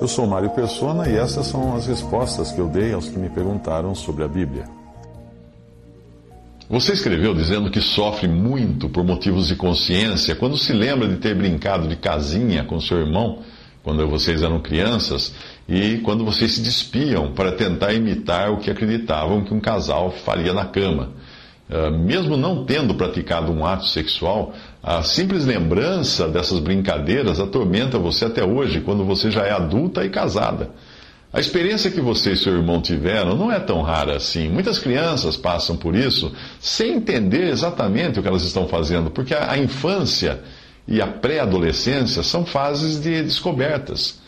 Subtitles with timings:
[0.00, 3.28] Eu sou Mário Persona e essas são as respostas que eu dei aos que me
[3.28, 4.64] perguntaram sobre a Bíblia.
[6.70, 11.34] Você escreveu dizendo que sofre muito por motivos de consciência quando se lembra de ter
[11.34, 13.38] brincado de casinha com seu irmão
[13.82, 15.34] quando vocês eram crianças
[15.66, 20.52] e quando vocês se despiam para tentar imitar o que acreditavam que um casal faria
[20.52, 21.12] na cama.
[21.68, 28.24] Uh, mesmo não tendo praticado um ato sexual, a simples lembrança dessas brincadeiras atormenta você
[28.24, 30.70] até hoje, quando você já é adulta e casada.
[31.30, 34.48] A experiência que você e seu irmão tiveram não é tão rara assim.
[34.48, 39.58] Muitas crianças passam por isso sem entender exatamente o que elas estão fazendo, porque a
[39.58, 40.40] infância
[40.86, 44.18] e a pré-adolescência são fases de descobertas.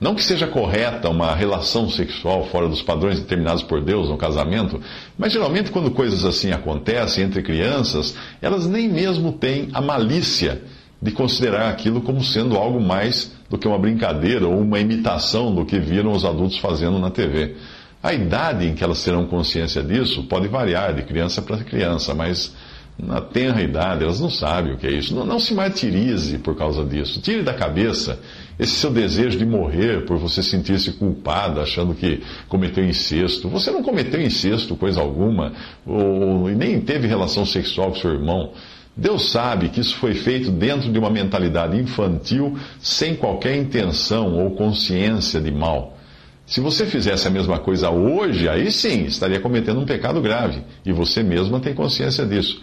[0.00, 4.80] Não que seja correta uma relação sexual fora dos padrões determinados por Deus no casamento,
[5.18, 10.62] mas geralmente quando coisas assim acontecem entre crianças, elas nem mesmo têm a malícia
[11.02, 15.64] de considerar aquilo como sendo algo mais do que uma brincadeira ou uma imitação do
[15.64, 17.56] que viram os adultos fazendo na TV.
[18.00, 22.54] A idade em que elas terão consciência disso pode variar de criança para criança, mas
[22.98, 25.14] na tenra idade, elas não sabem o que é isso.
[25.14, 27.20] Não, não, se martirize por causa disso.
[27.20, 28.18] Tire da cabeça
[28.58, 33.48] esse seu desejo de morrer por você sentir-se culpada, achando que cometeu incesto.
[33.48, 35.52] Você não cometeu incesto, coisa alguma,
[35.86, 38.52] ou, nem teve relação sexual com seu irmão.
[38.96, 44.50] Deus sabe que isso foi feito dentro de uma mentalidade infantil, sem qualquer intenção ou
[44.56, 45.96] consciência de mal.
[46.44, 50.92] Se você fizesse a mesma coisa hoje, aí sim estaria cometendo um pecado grave, e
[50.92, 52.60] você mesma tem consciência disso.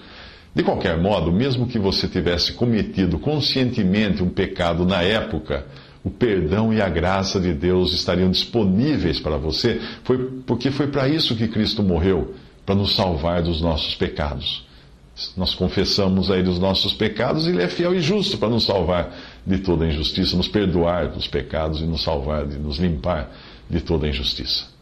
[0.54, 5.66] De qualquer modo, mesmo que você tivesse cometido conscientemente um pecado na época,
[6.06, 11.10] o perdão e a graça de Deus estariam disponíveis para você, foi porque foi para
[11.10, 14.64] isso que Cristo morreu, para nos salvar dos nossos pecados.
[15.36, 18.66] Nós confessamos a Ele os nossos pecados e Ele é fiel e justo para nos
[18.66, 19.16] salvar
[19.48, 23.32] de toda injustiça, nos perdoar dos pecados e nos salvar, de nos limpar
[23.68, 24.75] de toda injustiça.